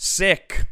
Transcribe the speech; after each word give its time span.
sick. 0.00 0.66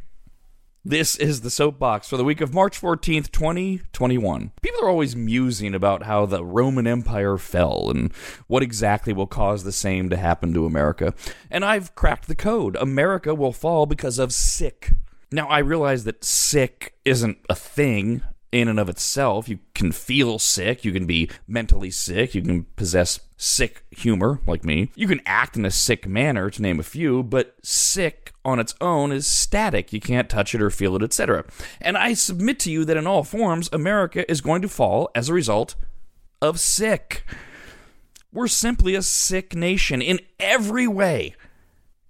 This 0.83 1.15
is 1.15 1.43
the 1.43 1.51
soapbox 1.51 2.09
for 2.09 2.17
the 2.17 2.25
week 2.25 2.41
of 2.41 2.55
March 2.55 2.81
14th, 2.81 3.31
2021. 3.31 4.53
People 4.63 4.83
are 4.83 4.89
always 4.89 5.15
musing 5.15 5.75
about 5.75 6.05
how 6.05 6.25
the 6.25 6.43
Roman 6.43 6.87
Empire 6.87 7.37
fell 7.37 7.91
and 7.91 8.11
what 8.47 8.63
exactly 8.63 9.13
will 9.13 9.27
cause 9.27 9.65
the 9.65 9.73
same 9.73 10.09
to 10.09 10.17
happen 10.17 10.55
to 10.55 10.65
America. 10.65 11.13
And 11.51 11.63
I've 11.63 11.95
cracked 11.95 12.27
the 12.27 12.35
code. 12.35 12.75
America 12.77 13.35
will 13.35 13.53
fall 13.53 13.85
because 13.85 14.19
of 14.19 14.33
sick. 14.33 14.93
Now, 15.31 15.47
I 15.47 15.59
realize 15.59 16.05
that 16.05 16.25
sick 16.25 16.95
isn't 17.05 17.37
a 17.51 17.55
thing 17.55 18.23
in 18.53 18.69
and 18.69 18.81
of 18.81 18.89
itself. 18.89 19.49
You 19.49 19.59
can 19.75 19.93
feel 19.93 20.39
sick, 20.39 20.85
you 20.85 20.93
can 20.93 21.07
be 21.07 21.31
mentally 21.47 21.91
sick, 21.91 22.35
you 22.35 22.43
can 22.43 22.65
possess 22.77 23.21
sick 23.37 23.85
humor, 23.91 24.41
like 24.47 24.65
me. 24.65 24.91
You 24.95 25.07
can 25.07 25.21
act 25.27 25.57
in 25.57 25.65
a 25.65 25.71
sick 25.71 26.07
manner, 26.07 26.51
to 26.51 26.63
name 26.63 26.81
a 26.81 26.85
few, 26.85 27.23
but 27.23 27.55
sick 27.63 28.33
on 28.45 28.59
its 28.59 28.75
own 28.81 29.13
is 29.13 29.27
static. 29.27 29.93
You 29.93 30.01
can't 30.01 30.29
touch 30.29 30.55
it 30.55 30.63
or 30.63 30.71
feel 30.71 30.97
it, 30.97 31.03
etc. 31.03 31.45
And 31.81 31.97
I 31.97 32.15
submit 32.15 32.59
to 32.61 32.71
you 32.71 32.85
that 32.85 32.97
in 32.97 33.07
all 33.07 33.25
forms, 33.25 33.69
America 33.73 34.29
is 34.31 34.41
going 34.41 34.63
to 34.63 34.69
fall 34.69 35.11
as 35.15 35.29
a 35.29 35.35
result 35.35 35.75
of 36.43 36.59
sick. 36.59 37.25
We're 38.33 38.49
simply 38.49 38.95
a 38.95 39.03
sick 39.03 39.55
nation 39.55 40.03
in 40.03 40.21
every 40.39 40.87
way, 40.87 41.35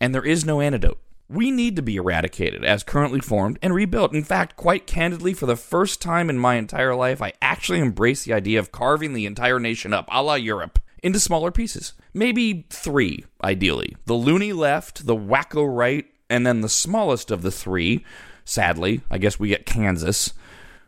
and 0.01 0.15
there 0.15 0.24
is 0.24 0.45
no 0.45 0.60
antidote. 0.60 0.98
We 1.30 1.50
need 1.50 1.77
to 1.77 1.82
be 1.82 1.96
eradicated 1.96 2.64
as 2.64 2.82
currently 2.82 3.20
formed 3.20 3.59
and 3.60 3.74
rebuilt. 3.74 4.14
In 4.14 4.24
fact, 4.24 4.56
quite 4.56 4.87
candidly, 4.87 5.34
for 5.34 5.45
the 5.45 5.56
first 5.56 6.01
time 6.01 6.30
in 6.30 6.38
my 6.38 6.54
entire 6.54 6.95
life, 6.95 7.20
I 7.20 7.34
actually 7.42 7.80
embrace 7.80 8.24
the 8.24 8.32
idea 8.32 8.59
of 8.59 8.73
carving 8.73 9.12
the 9.12 9.27
entire 9.27 9.60
nation 9.60 9.92
up, 9.92 10.09
a 10.10 10.23
la 10.23 10.34
Europe, 10.37 10.78
into 11.02 11.20
smaller 11.20 11.51
pieces. 11.51 11.92
Maybe 12.14 12.66
three, 12.70 13.27
ideally. 13.45 13.95
The 14.06 14.14
loony 14.14 14.54
left, 14.54 15.04
the 15.04 15.14
wacko 15.14 15.66
right, 15.68 16.06
and 16.30 16.46
then 16.46 16.62
the 16.62 16.68
smallest 16.68 17.30
of 17.30 17.42
the 17.42 17.51
three, 17.51 18.06
sadly, 18.46 19.02
I 19.10 19.18
guess 19.18 19.38
we 19.38 19.48
get 19.48 19.66
Kansas. 19.66 20.32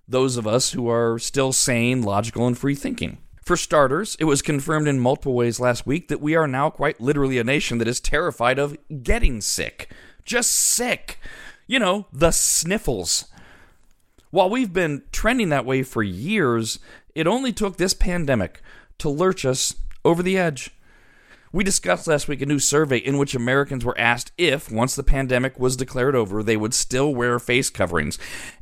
Those 0.09 0.39
of 0.39 0.47
us 0.47 0.73
who 0.73 0.89
are 0.89 1.19
still 1.19 1.53
sane, 1.53 2.01
logical, 2.01 2.47
and 2.47 2.57
free 2.57 2.75
thinking. 2.75 3.19
For 3.45 3.59
starters, 3.59 4.17
it 4.19 4.25
was 4.25 4.41
confirmed 4.41 4.89
in 4.89 5.01
multiple 5.01 5.35
ways 5.35 5.61
last 5.61 5.87
week 5.87 6.09
that 6.09 6.23
we 6.23 6.35
are 6.35 6.47
now 6.47 6.71
quite 6.71 6.99
literally 6.99 7.37
a 7.37 7.45
nation 7.45 7.77
that 7.77 7.89
is 7.89 8.01
terrified 8.01 8.59
of 8.59 8.77
getting 9.03 9.43
sick 9.43 9.91
just 10.25 10.53
sick. 10.53 11.19
You 11.67 11.79
know, 11.79 12.07
the 12.13 12.31
sniffles. 12.31 13.27
While 14.31 14.51
we've 14.51 14.73
been 14.73 15.03
trending 15.13 15.49
that 15.49 15.67
way 15.67 15.83
for 15.83 16.03
years, 16.03 16.79
it 17.15 17.27
only 17.27 17.53
took 17.53 17.77
this 17.77 17.95
pandemic 17.95 18.63
to 18.99 19.09
lurch 19.09 19.45
us 19.45 19.75
over 20.05 20.23
the 20.23 20.39
edge. 20.39 20.71
We 21.53 21.65
discussed 21.65 22.07
last 22.07 22.29
week 22.29 22.43
a 22.43 22.47
new 22.47 22.61
survey 22.61 22.99
in 22.99 23.19
which 23.19 23.35
Americans 23.35 23.85
were 23.85 23.99
asked 23.99 24.31
if, 24.39 24.71
once 24.71 24.95
the 24.95 25.03
pandemic 25.03 25.59
was 25.59 25.77
declared 25.77 26.15
over, 26.15 26.43
they 26.43 26.57
would 26.57 26.75
still 26.75 27.13
wear 27.13 27.41
face 27.41 27.71
coverings. 27.71 28.19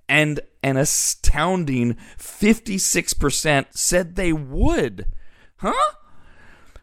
And 0.09 0.41
an 0.62 0.78
astounding 0.78 1.97
56% 2.17 3.67
said 3.72 4.17
they 4.17 4.33
would. 4.33 5.05
Huh? 5.59 5.93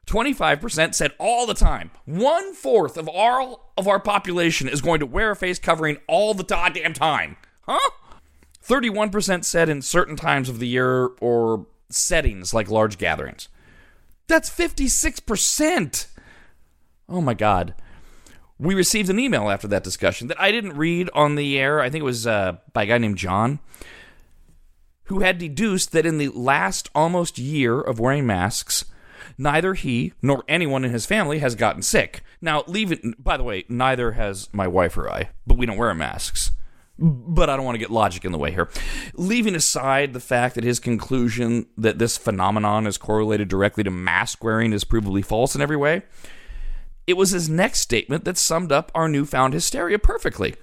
25% 0.05 0.93
said 0.93 1.13
all 1.19 1.45
the 1.45 1.53
time. 1.53 1.91
One 2.05 2.53
fourth 2.53 2.97
of 2.97 3.07
all 3.07 3.73
of 3.77 3.87
our 3.87 3.99
population 3.99 4.67
is 4.67 4.81
going 4.81 4.99
to 4.99 5.05
wear 5.05 5.31
a 5.31 5.35
face 5.35 5.59
covering 5.59 5.97
all 6.07 6.33
the 6.33 6.43
goddamn 6.43 6.93
time. 6.93 7.37
Huh? 7.61 7.89
31% 8.63 9.43
said 9.43 9.69
in 9.69 9.81
certain 9.81 10.15
times 10.15 10.49
of 10.49 10.59
the 10.59 10.67
year 10.67 11.07
or 11.19 11.67
settings 11.89 12.53
like 12.53 12.69
large 12.69 12.97
gatherings. 12.97 13.47
That's 14.27 14.49
56%. 14.49 16.07
Oh 17.07 17.21
my 17.21 17.33
God. 17.33 17.75
We 18.57 18.73
received 18.73 19.09
an 19.09 19.19
email 19.19 19.49
after 19.49 19.67
that 19.67 19.83
discussion 19.83 20.27
that 20.29 20.39
I 20.39 20.51
didn't 20.51 20.77
read 20.77 21.09
on 21.13 21.35
the 21.35 21.59
air. 21.59 21.81
I 21.81 21.89
think 21.89 22.01
it 22.01 22.05
was 22.05 22.25
uh, 22.25 22.57
by 22.73 22.83
a 22.83 22.85
guy 22.85 22.97
named 22.97 23.17
John, 23.17 23.59
who 25.05 25.19
had 25.19 25.37
deduced 25.37 25.91
that 25.91 26.05
in 26.05 26.17
the 26.17 26.29
last 26.29 26.89
almost 26.95 27.37
year 27.37 27.79
of 27.79 27.99
wearing 27.99 28.25
masks, 28.25 28.85
neither 29.37 29.73
he 29.73 30.13
nor 30.21 30.43
anyone 30.47 30.85
in 30.85 30.91
his 30.91 31.05
family 31.05 31.39
has 31.39 31.55
gotten 31.55 31.81
sick. 31.81 32.23
Now, 32.41 32.63
leave 32.67 32.91
it, 32.91 33.01
by 33.23 33.37
the 33.37 33.43
way, 33.43 33.65
neither 33.69 34.13
has 34.13 34.49
my 34.53 34.67
wife 34.67 34.97
or 34.97 35.09
I, 35.09 35.29
but 35.45 35.57
we 35.57 35.65
don't 35.65 35.77
wear 35.77 35.93
masks. 35.93 36.51
But 36.97 37.49
I 37.49 37.57
don't 37.57 37.65
want 37.65 37.75
to 37.75 37.79
get 37.79 37.91
logic 37.91 38.23
in 38.23 38.31
the 38.31 38.37
way 38.37 38.51
here. 38.51 38.69
Leaving 39.15 39.53
aside 39.53 40.13
the 40.13 40.21
fact 40.21 40.55
that 40.55 40.63
his 40.63 40.79
conclusion 40.79 41.67
that 41.77 41.99
this 41.99 42.17
phenomenon 42.17 42.87
is 42.87 42.97
correlated 42.97 43.49
directly 43.49 43.83
to 43.83 43.91
mask 43.91 44.43
wearing 44.43 44.71
is 44.71 44.85
provably 44.85 45.23
false 45.23 45.55
in 45.55 45.61
every 45.61 45.75
way, 45.75 46.03
it 47.05 47.17
was 47.17 47.31
his 47.31 47.49
next 47.49 47.81
statement 47.81 48.23
that 48.25 48.37
summed 48.37 48.71
up 48.71 48.91
our 48.95 49.09
newfound 49.09 49.53
hysteria 49.53 49.99
perfectly. 49.99 50.55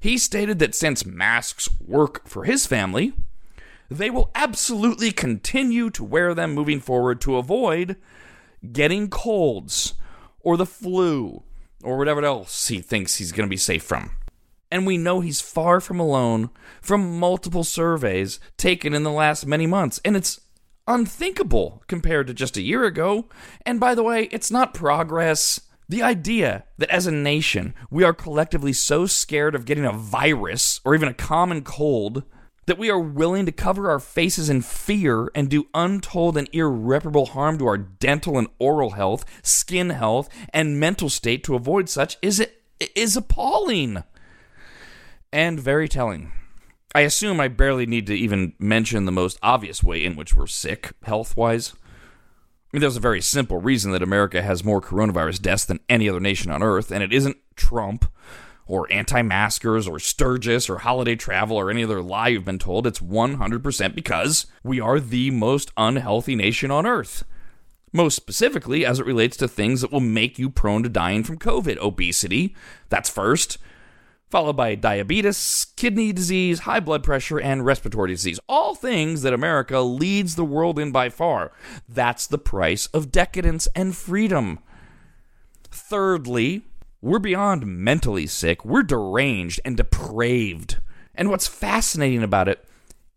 He 0.00 0.18
stated 0.18 0.58
that 0.58 0.74
since 0.74 1.04
masks 1.04 1.68
work 1.80 2.26
for 2.26 2.44
his 2.44 2.66
family, 2.66 3.12
they 3.90 4.10
will 4.10 4.30
absolutely 4.34 5.12
continue 5.12 5.90
to 5.90 6.04
wear 6.04 6.34
them 6.34 6.54
moving 6.54 6.80
forward 6.80 7.20
to 7.22 7.36
avoid 7.36 7.96
getting 8.72 9.08
colds 9.08 9.94
or 10.40 10.56
the 10.56 10.66
flu 10.66 11.42
or 11.82 11.98
whatever 11.98 12.24
else 12.24 12.68
he 12.68 12.80
thinks 12.80 13.16
he's 13.16 13.32
going 13.32 13.46
to 13.46 13.50
be 13.50 13.56
safe 13.56 13.82
from. 13.82 14.10
And 14.70 14.86
we 14.86 14.98
know 14.98 15.20
he's 15.20 15.40
far 15.40 15.80
from 15.80 16.00
alone 16.00 16.50
from 16.80 17.18
multiple 17.18 17.64
surveys 17.64 18.40
taken 18.56 18.94
in 18.94 19.04
the 19.04 19.12
last 19.12 19.46
many 19.46 19.66
months. 19.66 20.00
And 20.04 20.16
it's 20.16 20.40
unthinkable 20.88 21.82
compared 21.86 22.26
to 22.26 22.34
just 22.34 22.56
a 22.56 22.62
year 22.62 22.84
ago. 22.84 23.26
And 23.64 23.78
by 23.78 23.94
the 23.94 24.02
way, 24.02 24.24
it's 24.32 24.50
not 24.50 24.74
progress. 24.74 25.60
The 25.88 26.02
idea 26.02 26.64
that 26.78 26.90
as 26.90 27.06
a 27.06 27.12
nation, 27.12 27.74
we 27.90 28.02
are 28.02 28.12
collectively 28.12 28.72
so 28.72 29.06
scared 29.06 29.54
of 29.54 29.64
getting 29.64 29.84
a 29.84 29.92
virus 29.92 30.80
or 30.84 30.94
even 30.96 31.08
a 31.08 31.14
common 31.14 31.62
cold 31.62 32.24
that 32.66 32.78
we 32.78 32.90
are 32.90 32.98
willing 32.98 33.46
to 33.46 33.52
cover 33.52 33.90
our 33.90 34.00
faces 34.00 34.50
in 34.50 34.60
fear 34.60 35.30
and 35.34 35.48
do 35.48 35.68
untold 35.72 36.36
and 36.36 36.48
irreparable 36.52 37.26
harm 37.26 37.58
to 37.58 37.66
our 37.66 37.78
dental 37.78 38.38
and 38.38 38.48
oral 38.58 38.90
health, 38.90 39.24
skin 39.42 39.90
health, 39.90 40.28
and 40.52 40.80
mental 40.80 41.08
state 41.08 41.42
to 41.44 41.54
avoid 41.54 41.88
such 41.88 42.18
is 42.20 42.46
is 42.94 43.16
appalling 43.16 44.02
and 45.32 45.58
very 45.58 45.88
telling. 45.88 46.32
I 46.94 47.00
assume 47.00 47.40
I 47.40 47.48
barely 47.48 47.86
need 47.86 48.06
to 48.06 48.14
even 48.14 48.54
mention 48.58 49.04
the 49.04 49.12
most 49.12 49.38
obvious 49.42 49.82
way 49.82 50.04
in 50.04 50.16
which 50.16 50.34
we're 50.34 50.46
sick 50.46 50.92
health-wise. 51.02 51.74
I 51.74 51.76
mean, 52.72 52.80
there's 52.80 52.96
a 52.96 53.00
very 53.00 53.20
simple 53.20 53.58
reason 53.58 53.92
that 53.92 54.02
America 54.02 54.42
has 54.42 54.64
more 54.64 54.80
coronavirus 54.80 55.42
deaths 55.42 55.64
than 55.64 55.80
any 55.88 56.08
other 56.08 56.20
nation 56.20 56.50
on 56.50 56.62
earth, 56.62 56.90
and 56.90 57.02
it 57.02 57.12
isn't 57.12 57.36
Trump 57.54 58.10
or 58.66 58.90
anti 58.92 59.22
maskers 59.22 59.86
or 59.88 59.98
Sturgis 59.98 60.68
or 60.68 60.78
holiday 60.78 61.16
travel 61.16 61.56
or 61.56 61.70
any 61.70 61.84
other 61.84 62.02
lie 62.02 62.28
you've 62.28 62.44
been 62.44 62.58
told. 62.58 62.86
It's 62.86 63.00
100% 63.00 63.94
because 63.94 64.46
we 64.62 64.80
are 64.80 65.00
the 65.00 65.30
most 65.30 65.70
unhealthy 65.76 66.34
nation 66.34 66.70
on 66.70 66.86
earth. 66.86 67.24
Most 67.92 68.16
specifically, 68.16 68.84
as 68.84 69.00
it 69.00 69.06
relates 69.06 69.36
to 69.38 69.48
things 69.48 69.80
that 69.80 69.92
will 69.92 70.00
make 70.00 70.38
you 70.38 70.50
prone 70.50 70.82
to 70.82 70.88
dying 70.88 71.24
from 71.24 71.38
COVID 71.38 71.78
obesity, 71.78 72.54
that's 72.88 73.08
first, 73.08 73.58
followed 74.28 74.56
by 74.56 74.74
diabetes, 74.74 75.68
kidney 75.76 76.12
disease, 76.12 76.60
high 76.60 76.80
blood 76.80 77.02
pressure, 77.02 77.38
and 77.38 77.64
respiratory 77.64 78.10
disease. 78.10 78.40
All 78.48 78.74
things 78.74 79.22
that 79.22 79.32
America 79.32 79.80
leads 79.80 80.34
the 80.34 80.44
world 80.44 80.78
in 80.78 80.90
by 80.90 81.08
far. 81.08 81.52
That's 81.88 82.26
the 82.26 82.38
price 82.38 82.86
of 82.88 83.12
decadence 83.12 83.68
and 83.74 83.96
freedom. 83.96 84.58
Thirdly, 85.70 86.62
we're 87.06 87.20
beyond 87.20 87.64
mentally 87.64 88.26
sick. 88.26 88.64
We're 88.64 88.82
deranged 88.82 89.60
and 89.64 89.76
depraved. 89.76 90.78
And 91.14 91.30
what's 91.30 91.46
fascinating 91.46 92.24
about 92.24 92.48
it 92.48 92.64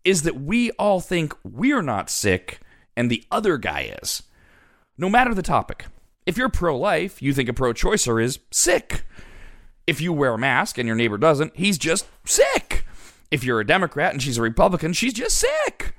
is 0.04 0.22
that 0.22 0.40
we 0.40 0.70
all 0.72 1.00
think 1.00 1.34
we're 1.42 1.82
not 1.82 2.08
sick 2.08 2.60
and 2.96 3.10
the 3.10 3.24
other 3.32 3.58
guy 3.58 3.92
is. 4.00 4.22
No 4.96 5.10
matter 5.10 5.34
the 5.34 5.42
topic. 5.42 5.86
If 6.24 6.38
you're 6.38 6.48
pro 6.48 6.78
life, 6.78 7.20
you 7.20 7.34
think 7.34 7.48
a 7.48 7.52
pro 7.52 7.72
choicer 7.72 8.22
is 8.22 8.38
sick. 8.52 9.04
If 9.88 10.00
you 10.00 10.12
wear 10.12 10.34
a 10.34 10.38
mask 10.38 10.78
and 10.78 10.86
your 10.86 10.94
neighbor 10.94 11.18
doesn't, 11.18 11.56
he's 11.56 11.76
just 11.76 12.06
sick. 12.24 12.84
If 13.32 13.42
you're 13.42 13.58
a 13.58 13.66
Democrat 13.66 14.12
and 14.12 14.22
she's 14.22 14.38
a 14.38 14.42
Republican, 14.42 14.92
she's 14.92 15.14
just 15.14 15.36
sick. 15.36 15.96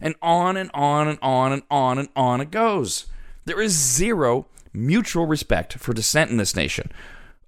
And 0.00 0.14
on 0.22 0.56
and 0.56 0.70
on 0.72 1.08
and 1.08 1.18
on 1.20 1.52
and 1.52 1.62
on 1.68 1.98
and 1.98 2.08
on 2.14 2.40
it 2.40 2.52
goes. 2.52 3.06
There 3.44 3.60
is 3.60 3.72
zero 3.72 4.46
mutual 4.72 5.26
respect 5.26 5.74
for 5.74 5.92
dissent 5.92 6.30
in 6.30 6.36
this 6.36 6.54
nation 6.54 6.92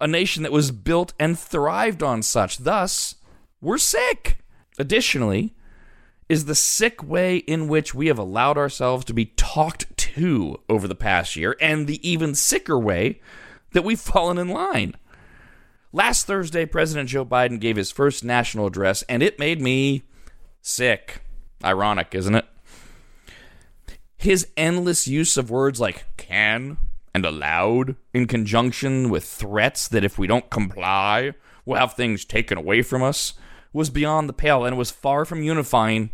a 0.00 0.06
nation 0.06 0.42
that 0.42 0.52
was 0.52 0.70
built 0.70 1.12
and 1.18 1.38
thrived 1.38 2.02
on 2.02 2.22
such. 2.22 2.58
Thus, 2.58 3.16
we're 3.60 3.78
sick. 3.78 4.38
Additionally, 4.78 5.54
is 6.28 6.44
the 6.44 6.54
sick 6.54 7.02
way 7.02 7.38
in 7.38 7.68
which 7.68 7.94
we 7.94 8.08
have 8.08 8.18
allowed 8.18 8.58
ourselves 8.58 9.04
to 9.04 9.14
be 9.14 9.26
talked 9.26 9.96
to 9.96 10.60
over 10.68 10.88
the 10.88 10.94
past 10.94 11.36
year, 11.36 11.56
and 11.60 11.86
the 11.86 12.06
even 12.08 12.34
sicker 12.34 12.78
way 12.78 13.20
that 13.72 13.84
we've 13.84 14.00
fallen 14.12 14.38
in 14.38 14.48
line. 14.48 14.94
Last 15.92 16.26
Thursday, 16.26 16.66
President 16.66 17.08
Joe 17.08 17.24
Biden 17.24 17.60
gave 17.60 17.76
his 17.76 17.90
first 17.90 18.24
national 18.24 18.66
address, 18.66 19.02
and 19.02 19.22
it 19.22 19.38
made 19.38 19.60
me 19.60 20.02
sick. 20.60 21.22
Ironic, 21.64 22.14
isn't 22.14 22.34
it? 22.34 22.44
His 24.16 24.48
endless 24.56 25.06
use 25.06 25.36
of 25.36 25.50
words 25.50 25.80
like 25.80 26.04
can, 26.16 26.78
and 27.16 27.24
allowed 27.24 27.96
in 28.12 28.26
conjunction 28.26 29.08
with 29.08 29.24
threats 29.24 29.88
that 29.88 30.04
if 30.04 30.18
we 30.18 30.26
don't 30.26 30.50
comply, 30.50 31.32
we'll 31.64 31.78
have 31.78 31.94
things 31.94 32.26
taken 32.26 32.58
away 32.58 32.82
from 32.82 33.02
us 33.02 33.32
was 33.72 33.88
beyond 33.88 34.28
the 34.28 34.34
pale 34.34 34.66
and 34.66 34.76
was 34.76 34.90
far 34.90 35.24
from 35.24 35.42
unifying. 35.42 36.10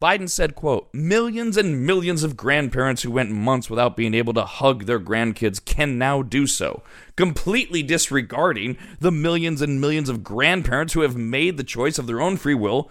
Biden 0.00 0.26
said, 0.26 0.54
quote, 0.54 0.88
millions 0.94 1.58
and 1.58 1.84
millions 1.84 2.22
of 2.22 2.34
grandparents 2.34 3.02
who 3.02 3.10
went 3.10 3.30
months 3.30 3.68
without 3.68 3.94
being 3.94 4.14
able 4.14 4.32
to 4.32 4.46
hug 4.46 4.86
their 4.86 4.98
grandkids 4.98 5.62
can 5.62 5.98
now 5.98 6.22
do 6.22 6.46
so, 6.46 6.82
completely 7.14 7.82
disregarding 7.82 8.78
the 9.00 9.12
millions 9.12 9.60
and 9.60 9.82
millions 9.82 10.08
of 10.08 10.24
grandparents 10.24 10.94
who 10.94 11.02
have 11.02 11.14
made 11.14 11.58
the 11.58 11.62
choice 11.62 11.98
of 11.98 12.06
their 12.06 12.22
own 12.22 12.38
free 12.38 12.54
will 12.54 12.90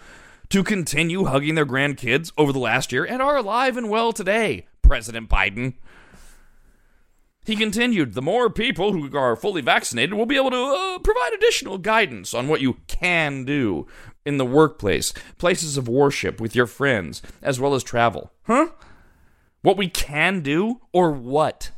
to 0.49 0.63
continue 0.63 1.25
hugging 1.25 1.55
their 1.55 1.65
grandkids 1.65 2.31
over 2.37 2.53
the 2.53 2.59
last 2.59 2.91
year 2.91 3.03
and 3.03 3.19
are 3.19 3.37
alive 3.37 3.77
and 3.77 3.89
well 3.89 4.13
today, 4.13 4.67
President 4.83 5.27
Biden. 5.27 5.73
He 7.47 7.55
continued, 7.55 8.13
the 8.13 8.21
more 8.21 8.49
people 8.49 8.91
who 8.91 9.17
are 9.17 9.37
fully 9.37 9.61
vaccinated 9.61 10.13
will 10.13 10.25
be 10.25 10.35
able 10.35 10.51
to 10.51 10.57
uh, 10.57 10.99
provide 10.99 11.31
additional 11.33 11.77
guidance 11.77 12.33
on 12.33 12.49
what 12.49 12.59
you 12.59 12.79
can 12.87 13.45
do 13.45 13.87
in 14.25 14.35
the 14.35 14.43
workplace, 14.43 15.13
places 15.37 15.77
of 15.77 15.87
worship, 15.87 16.41
with 16.41 16.57
your 16.57 16.65
friends, 16.65 17.21
as 17.41 17.57
well 17.57 17.73
as 17.73 17.85
travel. 17.85 18.33
Huh? 18.47 18.71
What 19.61 19.77
we 19.77 19.87
can 19.87 20.41
do 20.41 20.81
or 20.91 21.09
what? 21.09 21.71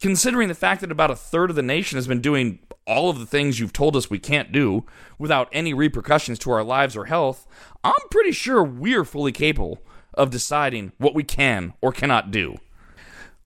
Considering 0.00 0.46
the 0.46 0.54
fact 0.54 0.82
that 0.82 0.92
about 0.92 1.10
a 1.10 1.16
third 1.16 1.50
of 1.50 1.56
the 1.56 1.60
nation 1.60 1.96
has 1.96 2.06
been 2.06 2.20
doing 2.20 2.60
all 2.86 3.10
of 3.10 3.18
the 3.18 3.26
things 3.26 3.58
you've 3.58 3.72
told 3.72 3.96
us 3.96 4.08
we 4.08 4.20
can't 4.20 4.52
do 4.52 4.84
without 5.18 5.48
any 5.50 5.74
repercussions 5.74 6.38
to 6.38 6.52
our 6.52 6.62
lives 6.62 6.96
or 6.96 7.06
health, 7.06 7.44
I'm 7.82 8.08
pretty 8.08 8.30
sure 8.30 8.62
we're 8.62 9.04
fully 9.04 9.32
capable 9.32 9.82
of 10.14 10.30
deciding 10.30 10.92
what 10.98 11.12
we 11.16 11.24
can 11.24 11.74
or 11.80 11.90
cannot 11.90 12.30
do. 12.30 12.58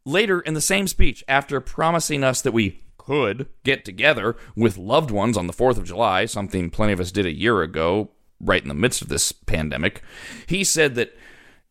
Later 0.05 0.41
in 0.41 0.55
the 0.55 0.61
same 0.61 0.87
speech, 0.87 1.23
after 1.29 1.61
promising 1.61 2.25
us 2.25 2.43
that 2.43 2.53
we 2.53 2.81
could 2.99 3.49
get 3.65 3.85
together 3.85 4.37
with 4.57 4.79
loved 4.79 5.11
ones 5.11 5.37
on 5.37 5.47
the 5.47 5.53
4th 5.53 5.79
of 5.79 5.85
July, 5.85 6.25
something 6.27 6.71
plenty 6.71 6.93
of 6.93 7.01
us 7.01 7.13
did 7.13 7.27
a 7.27 7.33
year 7.33 7.63
ago, 7.63 8.11
right 8.41 8.63
in 8.63 8.69
the 8.69 8.75
midst 8.75 9.03
of 9.03 9.09
this 9.09 9.33
pandemic, 9.33 10.03
he 10.47 10.65
said 10.65 10.95
that 10.97 11.17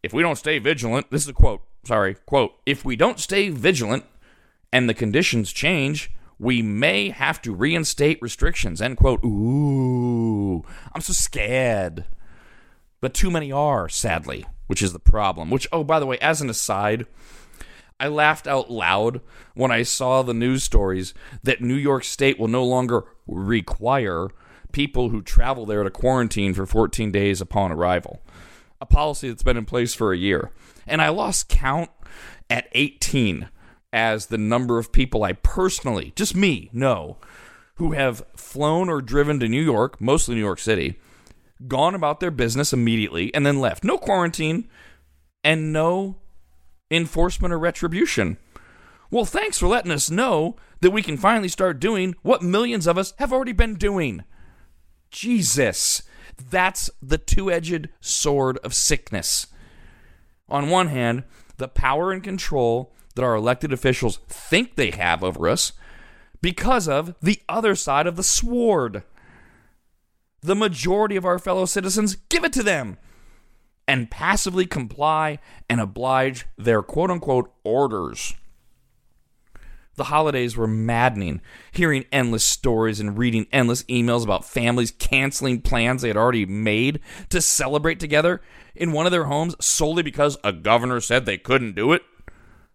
if 0.03 0.13
we 0.13 0.21
don't 0.21 0.37
stay 0.37 0.59
vigilant, 0.59 1.07
this 1.11 1.23
is 1.23 1.29
a 1.29 1.33
quote, 1.33 1.61
sorry, 1.85 2.15
quote, 2.25 2.53
if 2.65 2.85
we 2.85 2.95
don't 2.95 3.19
stay 3.19 3.49
vigilant 3.49 4.05
and 4.71 4.87
the 4.87 4.93
conditions 4.93 5.51
change, 5.51 6.11
we 6.39 6.61
may 6.61 7.09
have 7.09 7.41
to 7.41 7.53
reinstate 7.53 8.21
restrictions, 8.21 8.81
end 8.81 8.97
quote. 8.97 9.23
Ooh, 9.23 10.63
I'm 10.93 11.01
so 11.01 11.13
scared. 11.13 12.05
But 12.99 13.13
too 13.13 13.29
many 13.29 13.51
are, 13.51 13.87
sadly, 13.89 14.45
which 14.67 14.81
is 14.81 14.93
the 14.93 14.99
problem. 14.99 15.49
Which, 15.49 15.67
oh, 15.71 15.83
by 15.83 15.99
the 15.99 16.05
way, 16.05 16.17
as 16.19 16.41
an 16.41 16.49
aside, 16.49 17.05
I 18.01 18.07
laughed 18.07 18.47
out 18.47 18.71
loud 18.71 19.21
when 19.53 19.69
I 19.69 19.83
saw 19.83 20.23
the 20.23 20.33
news 20.33 20.63
stories 20.63 21.13
that 21.43 21.61
New 21.61 21.75
York 21.75 22.03
State 22.03 22.39
will 22.39 22.47
no 22.47 22.65
longer 22.65 23.03
require 23.27 24.29
people 24.71 25.09
who 25.09 25.21
travel 25.21 25.67
there 25.67 25.83
to 25.83 25.91
quarantine 25.91 26.55
for 26.55 26.65
14 26.65 27.11
days 27.11 27.41
upon 27.41 27.71
arrival. 27.71 28.23
A 28.81 28.87
policy 28.87 29.29
that's 29.29 29.43
been 29.43 29.55
in 29.55 29.65
place 29.65 29.93
for 29.93 30.11
a 30.11 30.17
year. 30.17 30.49
And 30.87 30.99
I 30.99 31.09
lost 31.09 31.47
count 31.47 31.91
at 32.49 32.69
18 32.71 33.49
as 33.93 34.25
the 34.25 34.37
number 34.39 34.79
of 34.79 34.91
people 34.91 35.23
I 35.23 35.33
personally, 35.33 36.11
just 36.15 36.35
me, 36.35 36.71
know, 36.73 37.17
who 37.75 37.91
have 37.91 38.25
flown 38.35 38.89
or 38.89 39.03
driven 39.03 39.39
to 39.41 39.47
New 39.47 39.61
York, 39.61 40.01
mostly 40.01 40.33
New 40.33 40.41
York 40.41 40.57
City, 40.57 40.99
gone 41.67 41.93
about 41.93 42.19
their 42.19 42.31
business 42.31 42.73
immediately, 42.73 43.31
and 43.35 43.45
then 43.45 43.59
left. 43.59 43.83
No 43.83 43.99
quarantine 43.99 44.67
and 45.43 45.71
no 45.71 46.20
enforcement 46.91 47.53
or 47.53 47.57
retribution. 47.57 48.37
Well, 49.09 49.25
thanks 49.25 49.57
for 49.57 49.67
letting 49.67 49.91
us 49.91 50.11
know 50.11 50.55
that 50.81 50.91
we 50.91 51.01
can 51.01 51.17
finally 51.17 51.47
start 51.47 51.79
doing 51.79 52.15
what 52.21 52.43
millions 52.43 52.85
of 52.85 52.97
us 52.97 53.13
have 53.17 53.33
already 53.33 53.53
been 53.53 53.75
doing. 53.75 54.23
Jesus, 55.09 56.03
that's 56.49 56.89
the 57.01 57.17
two 57.17 57.51
edged 57.51 57.89
sword 57.99 58.57
of 58.59 58.73
sickness. 58.73 59.47
On 60.47 60.69
one 60.69 60.87
hand, 60.87 61.23
the 61.57 61.67
power 61.67 62.11
and 62.11 62.23
control 62.23 62.93
that 63.15 63.23
our 63.23 63.35
elected 63.35 63.73
officials 63.73 64.19
think 64.27 64.75
they 64.75 64.91
have 64.91 65.23
over 65.23 65.47
us 65.47 65.73
because 66.41 66.87
of 66.87 67.15
the 67.21 67.41
other 67.47 67.75
side 67.75 68.07
of 68.07 68.15
the 68.15 68.23
sword. 68.23 69.03
The 70.41 70.55
majority 70.55 71.15
of 71.15 71.25
our 71.25 71.37
fellow 71.37 71.65
citizens 71.65 72.15
give 72.29 72.43
it 72.43 72.53
to 72.53 72.63
them 72.63 72.97
and 73.87 74.11
passively 74.11 74.65
comply 74.65 75.39
and 75.69 75.81
oblige 75.81 76.45
their 76.57 76.81
quote 76.81 77.11
unquote 77.11 77.51
orders. 77.63 78.33
The 79.95 80.05
holidays 80.05 80.55
were 80.55 80.67
maddening, 80.67 81.41
hearing 81.71 82.05
endless 82.11 82.45
stories 82.45 82.99
and 82.99 83.17
reading 83.17 83.45
endless 83.51 83.83
emails 83.83 84.23
about 84.23 84.45
families 84.45 84.91
canceling 84.91 85.61
plans 85.61 86.01
they 86.01 86.07
had 86.07 86.17
already 86.17 86.45
made 86.45 87.01
to 87.29 87.41
celebrate 87.41 87.99
together 87.99 88.41
in 88.73 88.93
one 88.93 89.05
of 89.05 89.11
their 89.11 89.25
homes 89.25 89.55
solely 89.59 90.01
because 90.01 90.37
a 90.43 90.53
governor 90.53 91.01
said 91.01 91.25
they 91.25 91.37
couldn't 91.37 91.75
do 91.75 91.91
it. 91.91 92.03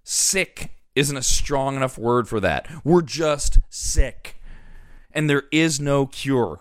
Sick 0.05 0.71
isn't 0.95 1.17
a 1.17 1.23
strong 1.23 1.77
enough 1.77 1.99
word 1.99 2.29
for 2.29 2.39
that. 2.41 2.69
We're 2.85 3.03
just 3.03 3.59
sick. 3.71 4.41
And 5.11 5.29
there 5.29 5.45
is 5.51 5.81
no 5.81 6.07
cure. 6.07 6.61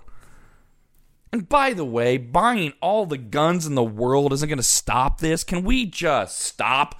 And 1.36 1.50
by 1.50 1.74
the 1.74 1.84
way, 1.84 2.16
buying 2.16 2.72
all 2.82 3.06
the 3.06 3.18
guns 3.18 3.66
in 3.66 3.76
the 3.76 3.84
world 3.84 4.32
isn't 4.32 4.48
going 4.48 4.56
to 4.56 4.64
stop 4.64 5.20
this. 5.20 5.44
Can 5.44 5.66
we 5.66 5.86
just 5.86 6.40
stop? 6.40 6.98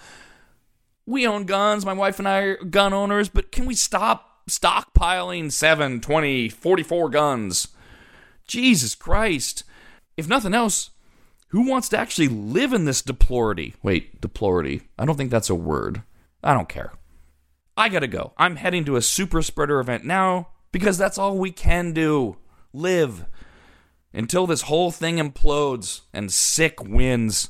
We 1.06 1.26
own 1.26 1.46
guns. 1.46 1.86
My 1.86 1.94
wife 1.94 2.20
and 2.20 2.28
I 2.28 2.40
are 2.40 2.58
gun 2.58 2.92
owners, 2.92 3.30
but 3.30 3.50
can 3.50 3.66
we 3.66 3.76
stop 3.76 4.46
stockpiling 4.50 5.54
7, 5.54 6.02
20, 6.02 6.50
44 6.50 7.10
guns? 7.12 7.70
Jesus 8.46 8.94
Christ. 8.94 9.64
If 10.18 10.28
nothing 10.28 10.54
else, 10.54 10.90
who 11.52 11.70
wants 11.70 11.88
to 11.88 11.98
actually 11.98 12.28
live 12.28 12.74
in 12.74 12.84
this 12.84 13.02
deplority? 13.02 13.74
Wait, 13.82 14.20
deplority. 14.20 14.82
I 15.00 15.06
don't 15.06 15.16
think 15.16 15.32
that's 15.32 15.50
a 15.50 15.56
word. 15.56 16.04
I 16.44 16.54
don't 16.54 16.68
care. 16.68 16.92
I 17.78 17.88
gotta 17.88 18.08
go. 18.08 18.34
I'm 18.38 18.58
heading 18.58 18.84
to 18.84 18.98
a 18.98 19.02
super 19.02 19.42
spreader 19.42 19.80
event 19.80 20.04
now 20.04 20.50
because 20.74 20.98
that's 20.98 21.18
all 21.18 21.38
we 21.38 21.52
can 21.52 21.94
do. 21.94 22.36
Live 22.74 23.28
until 24.16 24.48
this 24.48 24.64
whole 24.64 24.92
thing 24.92 25.18
implodes 25.18 26.02
and 26.14 26.32
sick 26.32 26.82
wins. 26.84 27.50